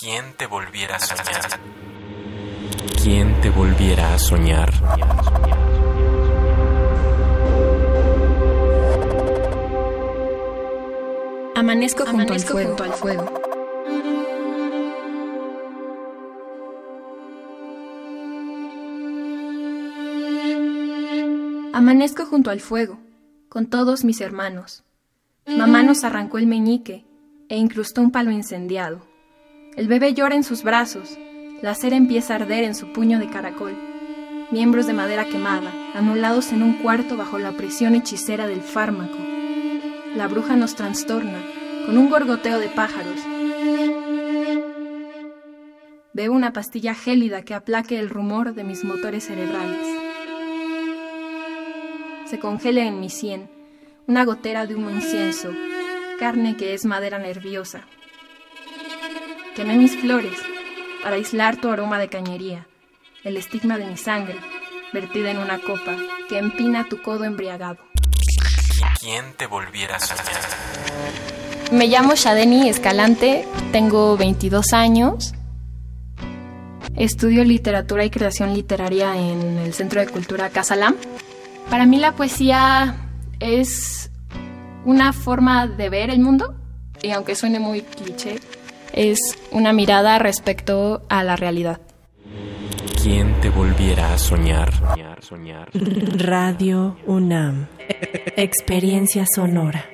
¿Quién 0.00 0.34
te 0.36 0.46
volviera 0.46 0.96
a 0.96 0.98
soñar? 0.98 1.60
¿Quién 3.02 3.40
te 3.40 3.50
volviera 3.50 4.14
a 4.14 4.18
soñar? 4.18 4.72
Amanezco 11.54 12.04
junto, 12.06 12.32
al, 12.32 12.40
fuego. 12.40 12.68
junto 12.68 12.84
al 12.84 12.92
fuego. 12.92 13.40
Amanezco 21.72 22.26
junto 22.26 22.50
al 22.50 22.60
fuego, 22.60 22.98
con 23.48 23.66
todos 23.66 24.04
mis 24.04 24.20
hermanos. 24.20 24.82
Mamá 25.46 25.82
nos 25.82 26.04
arrancó 26.04 26.38
el 26.38 26.46
meñique 26.46 27.04
e 27.48 27.56
incrustó 27.56 28.00
un 28.00 28.10
palo 28.10 28.30
incendiado. 28.30 29.13
El 29.76 29.88
bebé 29.88 30.14
llora 30.14 30.36
en 30.36 30.44
sus 30.44 30.62
brazos, 30.62 31.18
la 31.60 31.74
cera 31.74 31.96
empieza 31.96 32.32
a 32.32 32.36
arder 32.36 32.62
en 32.62 32.76
su 32.76 32.92
puño 32.92 33.18
de 33.18 33.28
caracol. 33.28 33.76
Miembros 34.52 34.86
de 34.86 34.92
madera 34.92 35.24
quemada, 35.24 35.72
anulados 35.94 36.52
en 36.52 36.62
un 36.62 36.74
cuarto 36.74 37.16
bajo 37.16 37.40
la 37.40 37.52
presión 37.52 37.96
hechicera 37.96 38.46
del 38.46 38.60
fármaco. 38.60 39.18
La 40.14 40.28
bruja 40.28 40.54
nos 40.54 40.76
trastorna 40.76 41.42
con 41.86 41.98
un 41.98 42.08
gorgoteo 42.08 42.60
de 42.60 42.68
pájaros. 42.68 43.18
Veo 46.12 46.32
una 46.32 46.52
pastilla 46.52 46.94
gélida 46.94 47.42
que 47.42 47.54
aplaque 47.54 47.98
el 47.98 48.10
rumor 48.10 48.54
de 48.54 48.62
mis 48.62 48.84
motores 48.84 49.26
cerebrales. 49.26 49.88
Se 52.26 52.38
congela 52.38 52.84
en 52.84 53.00
mi 53.00 53.10
sien 53.10 53.50
una 54.06 54.24
gotera 54.24 54.66
de 54.66 54.76
humo 54.76 54.90
incienso, 54.90 55.50
carne 56.20 56.56
que 56.56 56.74
es 56.74 56.84
madera 56.84 57.18
nerviosa. 57.18 57.84
Quemé 59.54 59.76
mis 59.76 59.96
flores 59.96 60.36
para 61.04 61.14
aislar 61.14 61.56
tu 61.56 61.68
aroma 61.68 62.00
de 62.00 62.08
cañería, 62.08 62.66
el 63.22 63.36
estigma 63.36 63.78
de 63.78 63.86
mi 63.86 63.96
sangre, 63.96 64.34
vertida 64.92 65.30
en 65.30 65.38
una 65.38 65.60
copa 65.60 65.94
que 66.28 66.38
empina 66.38 66.88
tu 66.88 67.00
codo 67.00 67.22
embriagado. 67.22 67.78
¿Quién 69.00 69.32
te 69.36 69.46
volviera 69.46 69.94
a 69.94 70.00
soñar? 70.00 70.24
Me 71.70 71.86
llamo 71.86 72.16
Shadeni 72.16 72.68
Escalante, 72.68 73.46
tengo 73.70 74.16
22 74.16 74.72
años. 74.72 75.34
Estudio 76.96 77.44
literatura 77.44 78.04
y 78.04 78.10
creación 78.10 78.54
literaria 78.54 79.16
en 79.16 79.58
el 79.58 79.72
Centro 79.72 80.00
de 80.00 80.08
Cultura 80.08 80.50
Casalam. 80.50 80.96
Para 81.70 81.86
mí 81.86 81.98
la 81.98 82.16
poesía 82.16 82.96
es 83.38 84.10
una 84.84 85.12
forma 85.12 85.68
de 85.68 85.90
ver 85.90 86.10
el 86.10 86.18
mundo 86.18 86.56
y 87.02 87.12
aunque 87.12 87.36
suene 87.36 87.60
muy 87.60 87.82
cliché, 87.82 88.40
es 88.94 89.18
una 89.50 89.72
mirada 89.72 90.18
respecto 90.18 91.02
a 91.08 91.22
la 91.24 91.36
realidad. 91.36 91.80
¿Quién 93.02 93.38
te 93.40 93.50
volviera 93.50 94.14
a 94.14 94.18
soñar? 94.18 94.72
soñar, 95.20 95.68
Radio 95.72 96.96
UNAM. 97.06 97.66
Experiencia 98.36 99.24
sonora. 99.32 99.93